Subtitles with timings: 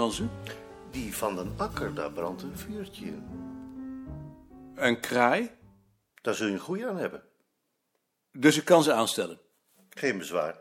[0.00, 0.26] van ze?
[0.90, 3.12] Die van den akker, daar brandt een vuurtje.
[4.74, 5.50] Een kraai?
[6.22, 7.22] Daar zul je een goeie aan hebben.
[8.32, 9.40] Dus ik kan ze aanstellen.
[9.90, 10.58] Geen bezwaar.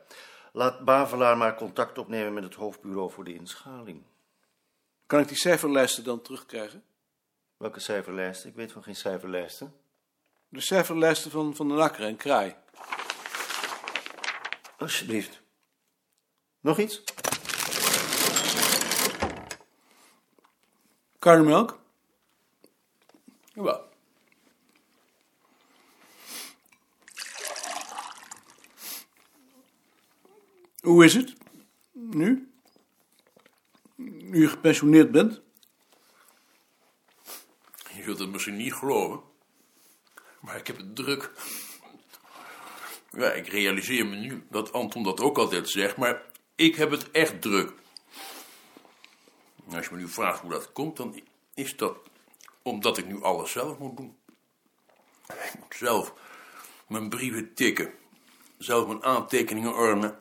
[0.53, 4.03] Laat Bavelaar maar contact opnemen met het hoofdbureau voor de inschaling.
[5.05, 6.83] Kan ik die cijferlijsten dan terugkrijgen?
[7.58, 8.49] Welke cijferlijsten?
[8.49, 9.73] Ik weet van geen cijferlijsten.
[10.49, 12.55] De cijferlijsten van, van den akker en kraai.
[14.77, 15.41] Alsjeblieft.
[16.59, 17.03] Nog iets?
[21.20, 21.80] Karnemelk?
[23.54, 23.88] Jawel.
[30.81, 31.34] Hoe is het?
[31.92, 32.52] Nu?
[33.95, 35.42] Nu je gepensioneerd bent?
[37.94, 39.22] Je zult het misschien niet geloven,
[40.42, 41.31] maar ik heb het druk.
[43.11, 46.22] Ja, ik realiseer me nu dat Anton dat ook altijd zegt, maar
[46.56, 47.73] ik heb het echt druk.
[49.75, 51.22] Als je me nu vraagt hoe dat komt, dan
[51.53, 51.98] is dat
[52.62, 54.17] omdat ik nu alles zelf moet doen.
[55.28, 56.14] Ik moet zelf
[56.88, 57.94] mijn brieven tikken,
[58.58, 60.20] zelf mijn aantekeningen ordenen,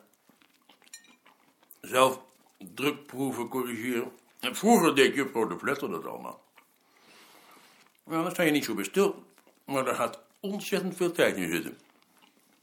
[1.81, 2.21] zelf
[2.59, 4.13] drukproeven corrigeren.
[4.41, 6.43] En vroeger deed juffrouw de Vletter dat allemaal.
[8.05, 9.25] Nou, daar sta je niet zo bij stil,
[9.65, 11.79] maar daar gaat ontzettend veel tijd in zitten.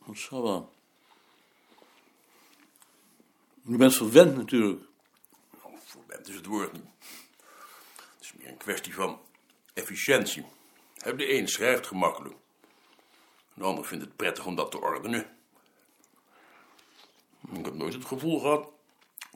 [0.06, 0.74] Dat zal wel.
[3.62, 4.84] Je bent verwend natuurlijk.
[5.96, 6.86] Nou, verwend is het woord niet.
[7.96, 9.22] Het is meer een kwestie van
[9.74, 10.46] efficiëntie.
[11.16, 12.36] De een schrijft gemakkelijk.
[13.54, 15.38] De ander vindt het prettig om dat te ordenen.
[17.54, 18.70] Ik heb nooit het gevoel gehad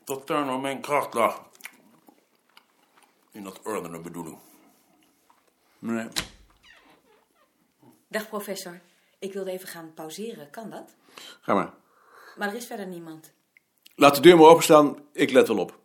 [0.03, 1.47] dat daar nou mijn kracht lag.
[3.31, 4.37] In dat ordenen bedoeling.
[5.79, 6.07] Nee.
[8.07, 8.81] Dag professor.
[9.19, 10.49] Ik wilde even gaan pauzeren.
[10.49, 10.95] Kan dat?
[11.41, 11.73] Ga maar.
[12.37, 13.31] Maar er is verder niemand.
[13.95, 15.07] Laat de deur maar openstaan.
[15.13, 15.79] Ik let wel op.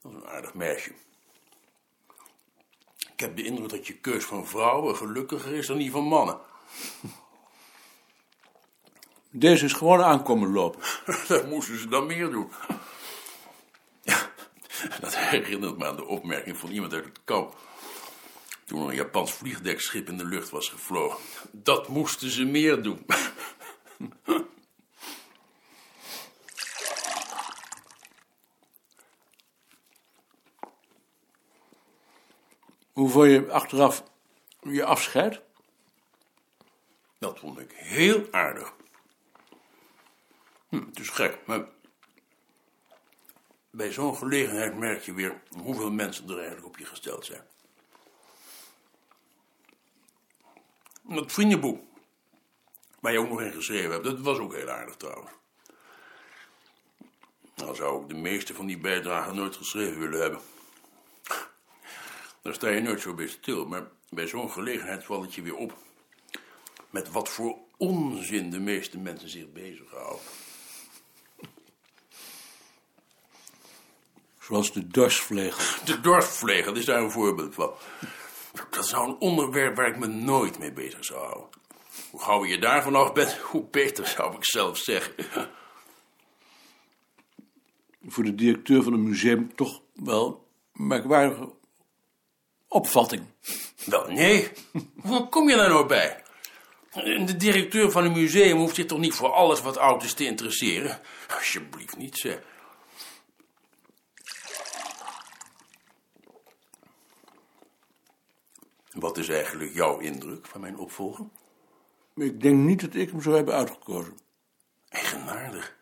[0.00, 0.92] Dat is een aardig meisje.
[3.12, 6.38] Ik heb de indruk dat je keus van vrouwen gelukkiger is dan die van mannen.
[9.30, 10.80] Deze is gewoon aankomen lopen.
[11.28, 12.50] Dat moesten ze dan meer doen.
[15.00, 17.56] Dat herinnert me aan de opmerking van iemand uit het kamp.
[18.64, 21.18] Toen een Japans vliegdekschip in de lucht was gevlogen.
[21.52, 23.06] Dat moesten ze meer doen.
[32.98, 34.04] Hoe vond je achteraf
[34.60, 35.40] je afscheid?
[37.18, 38.72] Dat vond ik heel aardig.
[40.68, 41.68] Hm, het is gek, maar
[43.70, 47.42] bij zo'n gelegenheid merk je weer hoeveel mensen er eigenlijk op je gesteld zijn.
[51.02, 51.84] Dat vriendenboek,
[53.00, 55.32] waar je ook nog in geschreven hebt, dat was ook heel aardig trouwens.
[57.54, 60.40] Nou zou ik de meeste van die bijdragen nooit geschreven willen hebben.
[62.42, 65.56] Daar sta je nooit zo bij stil, maar bij zo'n gelegenheid valt het je weer
[65.56, 65.76] op.
[66.90, 70.24] Met wat voor onzin de meeste mensen zich bezighouden.
[74.40, 75.84] Zoals de dorsvlegel.
[75.84, 77.72] De dorsvlegel is daar een voorbeeld van.
[78.70, 81.48] Dat is nou een onderwerp waar ik me nooit mee bezig zou houden.
[82.10, 85.14] Hoe gauwer je daar vanaf bent, hoe beter zou ik zelf zeggen.
[88.06, 91.57] Voor de directeur van een museum toch wel merkwaardige
[92.68, 93.22] opvatting.
[93.84, 94.50] Wel, nee.
[95.00, 96.22] Hoe kom je daar nou bij?
[96.92, 100.24] De directeur van een museum hoeft zich toch niet voor alles wat oud is te
[100.24, 101.00] interesseren?
[101.28, 102.42] Alsjeblieft niet, zeg.
[108.92, 111.26] Wat is eigenlijk jouw indruk van mijn opvolger?
[112.14, 114.18] Ik denk niet dat ik hem zou hebben uitgekozen.
[114.88, 115.76] Eigenaardig.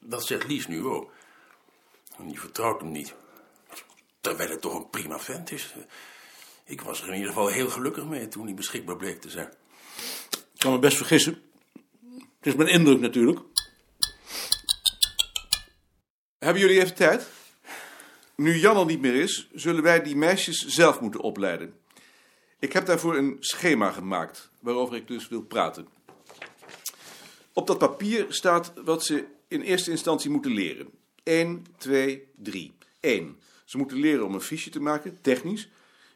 [0.00, 1.12] Dat zegt Lies nu ook.
[2.16, 3.14] En die vertrouwt hem niet.
[4.24, 5.74] Terwijl het toch een prima vent is.
[6.64, 9.52] Ik was er in ieder geval heel gelukkig mee toen hij beschikbaar bleek te zijn.
[10.30, 11.42] Ik kan me best vergissen.
[12.12, 13.40] Het is mijn indruk natuurlijk.
[16.38, 17.28] Hebben jullie even tijd?
[18.34, 21.74] Nu Jan er niet meer is, zullen wij die meisjes zelf moeten opleiden.
[22.58, 25.88] Ik heb daarvoor een schema gemaakt, waarover ik dus wil praten.
[27.52, 30.88] Op dat papier staat wat ze in eerste instantie moeten leren.
[31.22, 32.72] 1, 2, 3.
[33.00, 33.38] 1.
[33.74, 35.68] Ze moeten leren om een fiche te maken, technisch.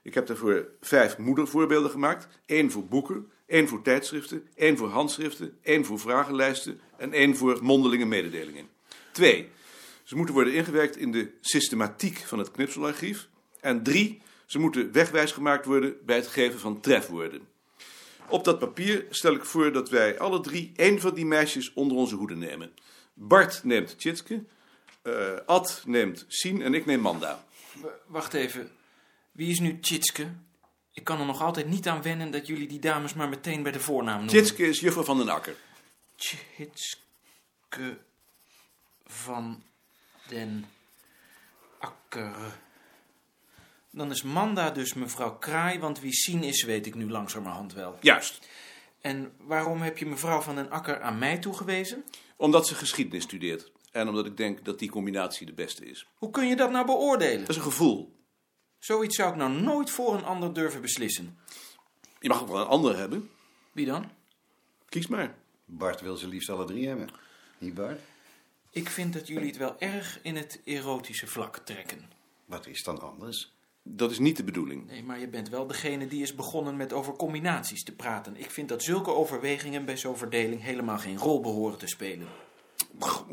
[0.02, 2.28] Ik heb daarvoor vijf moedervoorbeelden gemaakt.
[2.46, 7.58] één voor boeken, één voor tijdschriften, één voor handschriften, één voor vragenlijsten en één voor
[7.62, 8.68] mondelinge mededelingen.
[9.12, 9.48] 2.
[10.02, 13.28] Ze moeten worden ingewerkt in de systematiek van het knipselarchief.
[13.60, 14.20] En 3.
[14.46, 17.40] Ze moeten wegwijs gemaakt worden bij het geven van trefwoorden.
[18.28, 21.96] Op dat papier stel ik voor dat wij alle drie één van die meisjes onder
[21.96, 22.72] onze hoede nemen.
[23.14, 24.44] Bart neemt Tjitske,
[25.08, 27.44] Eh, Ad neemt Sien en ik neem Manda.
[28.06, 28.70] Wacht even.
[29.32, 30.28] Wie is nu Tjitske?
[30.92, 33.72] Ik kan er nog altijd niet aan wennen dat jullie die dames maar meteen bij
[33.72, 34.34] de voornaam noemen.
[34.34, 35.56] Tjitske is juffrouw van den Akker.
[36.16, 37.98] Tjitske
[39.06, 39.62] van
[40.28, 40.66] den
[41.78, 42.58] Akker.
[43.90, 47.98] Dan is Manda dus mevrouw Kraai, want wie Sien is, weet ik nu langzamerhand wel.
[48.00, 48.48] Juist.
[49.00, 52.04] En waarom heb je mevrouw van den Akker aan mij toegewezen?
[52.36, 53.70] Omdat ze geschiedenis studeert.
[53.92, 56.06] En omdat ik denk dat die combinatie de beste is.
[56.14, 57.40] Hoe kun je dat nou beoordelen?
[57.40, 58.16] Dat is een gevoel.
[58.78, 61.38] Zoiets zou ik nou nooit voor een ander durven beslissen.
[62.20, 63.30] Je mag ook wel een ander hebben.
[63.72, 64.10] Wie dan?
[64.88, 65.34] Kies maar.
[65.64, 67.08] Bart wil ze liefst alle drie hebben.
[67.58, 68.00] Niet Bart?
[68.70, 72.10] Ik vind dat jullie het wel erg in het erotische vlak trekken.
[72.44, 73.52] Wat is dan anders?
[73.82, 74.86] Dat is niet de bedoeling.
[74.86, 78.36] Nee, maar je bent wel degene die is begonnen met over combinaties te praten.
[78.36, 82.28] Ik vind dat zulke overwegingen bij zo'n verdeling helemaal geen rol behoren te spelen.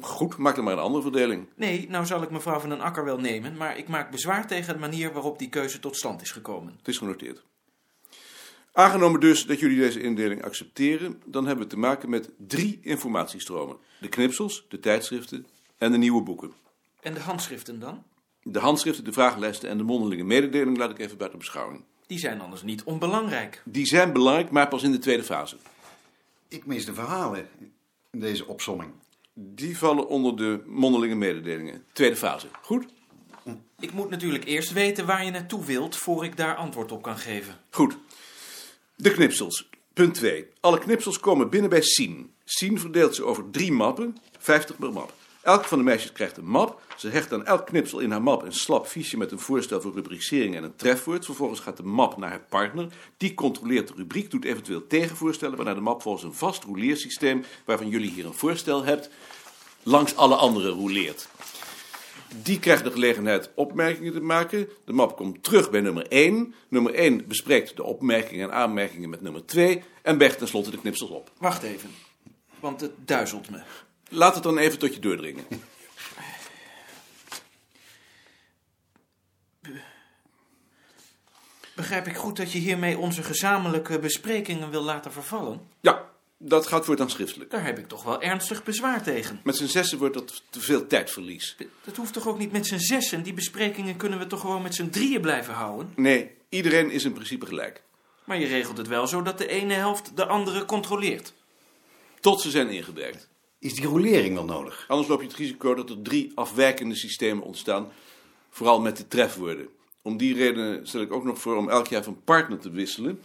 [0.01, 1.47] Goed, maak dan maar een andere verdeling.
[1.55, 4.73] Nee, nou zal ik mevrouw van den Akker wel nemen, maar ik maak bezwaar tegen
[4.73, 6.73] de manier waarop die keuze tot stand is gekomen.
[6.77, 7.43] Het is genoteerd.
[8.71, 13.77] Aangenomen dus dat jullie deze indeling accepteren, dan hebben we te maken met drie informatiestromen.
[13.99, 16.51] De knipsels, de tijdschriften en de nieuwe boeken.
[17.01, 18.03] En de handschriften dan?
[18.41, 21.83] De handschriften, de vragenlijsten en de mondelinge mededeling laat ik even buiten beschouwing.
[22.07, 23.61] Die zijn anders niet onbelangrijk.
[23.65, 25.57] Die zijn belangrijk, maar pas in de tweede fase.
[26.47, 27.47] Ik mis de verhalen
[28.11, 28.91] in deze opsomming.
[29.37, 31.83] Die vallen onder de mondelinge mededelingen.
[31.93, 32.47] Tweede fase.
[32.61, 32.85] Goed?
[33.79, 37.17] Ik moet natuurlijk eerst weten waar je naartoe wilt, voor ik daar antwoord op kan
[37.17, 37.55] geven.
[37.69, 37.97] Goed.
[38.95, 39.69] De knipsels.
[39.93, 40.47] Punt 2.
[40.59, 42.33] Alle knipsels komen binnen bij Sien.
[42.43, 45.13] Sien verdeelt ze over drie mappen, 50 per map.
[45.45, 46.81] Elk van de meisjes krijgt een map.
[46.97, 49.93] Ze hecht aan elk knipsel in haar map een slap fiche met een voorstel voor
[49.93, 51.25] rubricering en een trefwoord.
[51.25, 52.87] Vervolgens gaat de map naar haar partner.
[53.17, 57.89] Die controleert de rubriek, doet eventueel tegenvoorstellen, waarna de map volgens een vast rouleersysteem, waarvan
[57.89, 59.09] jullie hier een voorstel hebt,
[59.83, 61.27] langs alle andere rouleert.
[62.43, 64.69] Die krijgt de gelegenheid opmerkingen te maken.
[64.85, 66.55] De map komt terug bij nummer 1.
[66.67, 71.09] Nummer 1 bespreekt de opmerkingen en aanmerkingen met nummer 2 en bergt tenslotte de knipsels
[71.09, 71.31] op.
[71.37, 71.89] Wacht even,
[72.59, 73.61] want het duizelt me.
[74.09, 75.45] Laat het dan even tot je doordringen.
[81.75, 85.61] Begrijp ik goed dat je hiermee onze gezamenlijke besprekingen wil laten vervallen?
[85.81, 87.51] Ja, dat gaat voortaan schriftelijk.
[87.51, 89.39] Daar heb ik toch wel ernstig bezwaar tegen.
[89.43, 91.55] Met z'n zessen wordt dat te veel tijdverlies.
[91.83, 93.23] Dat hoeft toch ook niet met z'n zessen?
[93.23, 95.93] Die besprekingen kunnen we toch gewoon met z'n drieën blijven houden?
[95.95, 97.83] Nee, iedereen is in principe gelijk.
[98.23, 101.33] Maar je regelt het wel zo dat de ene helft de andere controleert.
[102.19, 103.27] Tot ze zijn ingewerkt.
[103.65, 104.85] Is die rolering wel nodig?
[104.87, 107.91] Anders loop je het risico dat er drie afwijkende systemen ontstaan.
[108.49, 109.67] Vooral met de trefwoorden.
[110.01, 113.21] Om die reden stel ik ook nog voor om elk jaar van partner te wisselen.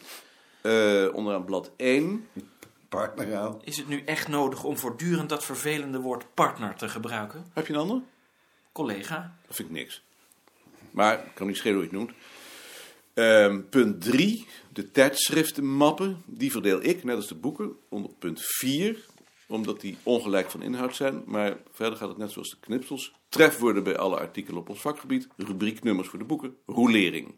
[0.60, 2.28] Eh, onderaan blad 1.
[2.88, 3.62] Partnerraad.
[3.64, 7.46] Is het nu echt nodig om voortdurend dat vervelende woord partner te gebruiken?
[7.52, 8.02] Heb je een ander?
[8.72, 9.36] Collega?
[9.46, 10.02] Dat vind ik niks.
[10.90, 12.12] Maar ik kan niet schelen hoe je het noemt.
[13.14, 16.22] Ehm, punt 3, de tijdschriftenmappen.
[16.26, 19.08] Die verdeel ik, net als de boeken, onder punt 4.
[19.50, 21.22] Omdat die ongelijk van inhoud zijn.
[21.26, 23.14] Maar verder gaat het net zoals de knipsels.
[23.28, 25.28] Trefwoorden bij alle artikelen op ons vakgebied.
[25.36, 26.56] Rubrieknummers voor de boeken.
[26.66, 27.34] Roulering.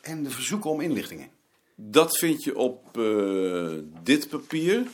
[0.00, 1.30] En de verzoeken om inlichtingen.
[1.74, 4.86] Dat vind je op eh, dit papier.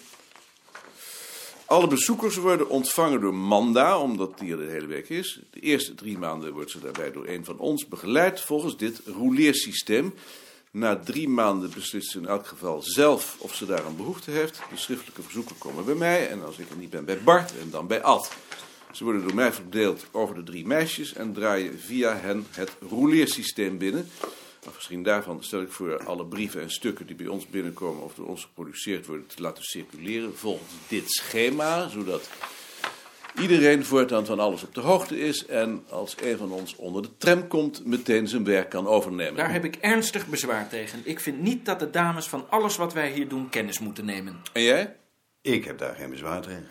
[1.66, 5.40] Alle bezoekers worden ontvangen door Manda, omdat die er de hele week is.
[5.50, 10.14] De eerste drie maanden wordt ze daarbij door een van ons begeleid volgens dit rouleersysteem.
[10.76, 14.60] Na drie maanden beslist ze in elk geval zelf of ze daar een behoefte heeft.
[14.70, 17.70] De schriftelijke verzoeken komen bij mij en als ik er niet ben bij Bart en
[17.70, 18.32] dan bij Ad.
[18.92, 23.78] Ze worden door mij verdeeld over de drie meisjes en draaien via hen het rouleersysteem
[23.78, 24.08] binnen.
[24.66, 28.26] Afgezien daarvan stel ik voor alle brieven en stukken die bij ons binnenkomen of door
[28.26, 32.28] ons geproduceerd worden te laten circuleren volgens dit schema, zodat
[33.40, 37.16] iedereen voortaan van alles op de hoogte is en als een van ons onder de
[37.18, 39.36] tram komt, meteen zijn werk kan overnemen.
[39.36, 41.00] Daar heb ik ernstig bezwaar tegen.
[41.04, 44.40] Ik vind niet dat de dames van alles wat wij hier doen kennis moeten nemen.
[44.52, 44.96] En jij?
[45.42, 46.66] Ik heb daar geen bezwaar tegen.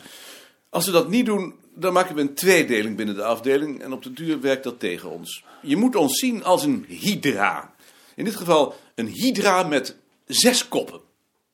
[0.69, 4.03] Als we dat niet doen, dan maken we een tweedeling binnen de afdeling en op
[4.03, 5.43] de duur werkt dat tegen ons.
[5.61, 7.73] Je moet ons zien als een hydra.
[8.15, 9.95] In dit geval een hydra met
[10.25, 11.01] zes koppen.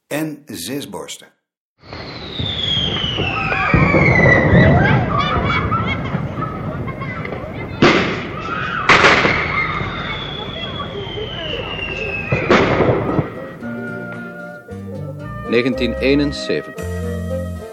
[0.08, 1.28] En zes borsten.
[15.52, 16.74] ...1971.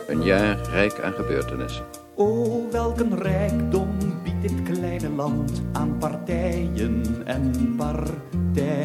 [0.06, 1.84] Een jaar rijk aan gebeurtenissen.
[2.14, 3.88] O, welk een rijkdom
[4.22, 8.76] biedt dit kleine land aan partijen en partijtjes.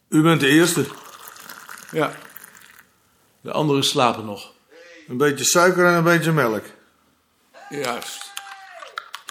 [0.10, 0.86] U bent de eerste.
[1.92, 2.12] Ja.
[3.42, 4.58] De anderen slapen nog.
[5.10, 6.64] Een beetje suiker en een beetje melk.
[7.70, 8.32] Juist.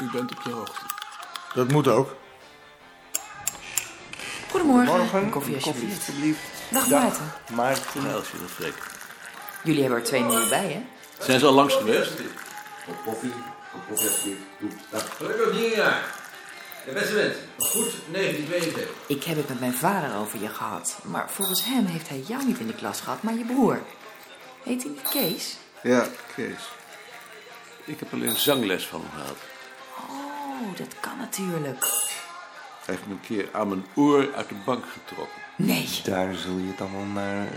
[0.03, 0.81] U bent op de hoogte.
[1.55, 2.17] Dat moet ook.
[4.51, 5.23] Goedemorgen.
[5.23, 6.41] Een koffie alsjeblieft.
[6.71, 7.33] Dag Maarten.
[7.55, 8.11] Maarten.
[8.11, 8.75] Elsje de Freek.
[9.65, 10.85] Jullie hebben er twee nieuwe bij, hè?
[11.25, 12.13] Zijn ze al langs geweest?
[13.05, 13.33] Koffie,
[13.89, 15.15] koffie alsjeblieft.
[15.17, 16.15] Gelukkig nieuwjaar.
[16.85, 17.43] De beste wensen.
[17.59, 18.89] Goed 1972.
[19.07, 20.99] Ik heb het met mijn vader over je gehad.
[21.03, 23.81] Maar volgens hem heeft hij jou niet in de klas gehad, maar je broer.
[24.63, 25.57] Heet hij niet Kees?
[25.83, 26.69] Ja, Kees.
[27.85, 29.37] Ik heb alleen zangles van hem gehad.
[30.11, 31.85] Oh, dat kan natuurlijk.
[32.85, 35.43] Hij heeft me een keer aan mijn oor uit de bank getrokken.
[35.57, 35.89] Nee.
[36.05, 37.49] Daar zul je het allemaal naar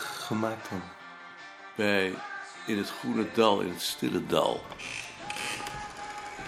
[0.00, 0.88] gemaakt hebben.
[1.74, 2.14] Bij
[2.66, 4.62] In het Groene Dal, in het Stille Dal.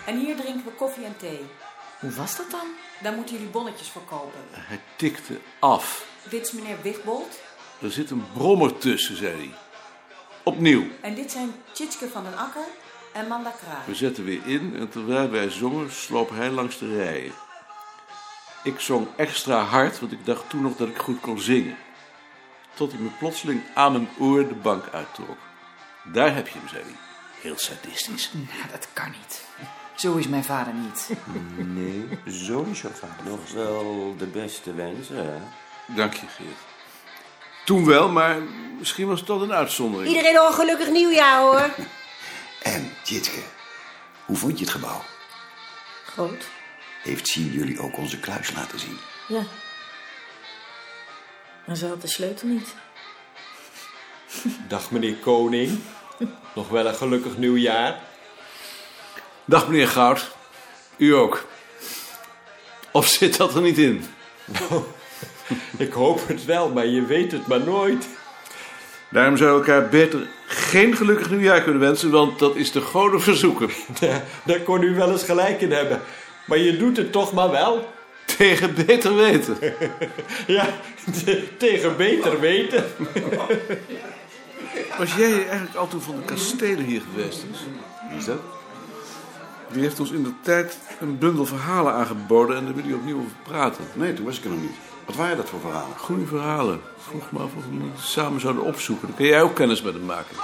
[0.06, 1.46] En hier drinken we koffie en thee.
[2.00, 2.66] Hoe was dat dan?
[3.02, 4.40] Daar moeten jullie bonnetjes voor kopen.
[4.50, 6.06] Hij tikte af.
[6.28, 7.38] Dit is meneer Wigbold.
[7.80, 9.54] Er zit een brommer tussen, zei hij.
[10.50, 10.84] Opnieuw.
[11.00, 12.64] En dit zijn Tjitske van den Akker
[13.12, 13.86] en Manda Kraai.
[13.86, 17.32] We zetten weer in en terwijl wij zongen, sloop hij langs de rijen.
[18.62, 21.76] Ik zong extra hard, want ik dacht toen nog dat ik goed kon zingen.
[22.74, 25.38] Tot hij me plotseling aan mijn oor de bank uittrok.
[26.04, 26.96] Daar heb je hem, zei hij.
[27.40, 28.30] Heel sadistisch.
[28.32, 29.44] Nou, dat kan niet.
[29.94, 31.10] Zo is mijn vader niet.
[31.56, 33.24] Nee, zo is jouw vader.
[33.24, 35.38] Nog wel de beste wensen, hè?
[35.94, 36.58] Dank je, Geert.
[37.70, 38.36] Toen wel, maar
[38.78, 40.08] misschien was het toch een uitzondering.
[40.08, 41.70] Iedereen nog een gelukkig nieuwjaar hoor.
[42.62, 43.40] En, Jitske,
[44.24, 45.02] hoe vond je het gebouw?
[46.04, 46.44] Groot.
[47.02, 48.98] Heeft Sien jullie ook onze kluis laten zien?
[49.28, 49.42] Ja.
[51.66, 52.74] Maar ze had de sleutel niet.
[54.68, 55.80] Dag meneer Koning.
[56.54, 58.00] Nog wel een gelukkig nieuwjaar.
[59.44, 60.30] Dag meneer Goud.
[60.96, 61.46] U ook.
[62.92, 64.04] Of zit dat er niet in?
[65.86, 68.08] Ik hoop het wel, maar je weet het maar nooit.
[69.08, 73.20] Daarom zou ik elkaar beter geen gelukkig nieuwjaar kunnen wensen, want dat is de goden
[73.22, 73.70] verzoeken.
[74.00, 76.00] Ja, daar kon u wel eens gelijk in hebben.
[76.46, 77.88] Maar je doet het toch maar wel.
[78.36, 79.56] Tegen beter weten.
[80.46, 80.66] Ja,
[81.24, 82.84] te- tegen beter weten.
[84.98, 87.44] Was jij eigenlijk altijd van de kastelen hier geweest?
[87.52, 87.58] Is?
[88.08, 88.38] Wie is dat?
[89.72, 93.16] Die heeft ons in de tijd een bundel verhalen aangeboden en daar wil hij opnieuw
[93.18, 93.84] over praten.
[93.92, 94.76] Nee, toen was ik er nog niet.
[95.10, 95.96] Wat waren dat voor verhalen?
[95.96, 96.80] Goede verhalen.
[96.98, 99.06] Vroeg me af of we niet samen zouden opzoeken.
[99.06, 100.36] Dan kun jij ook kennis met hem maken.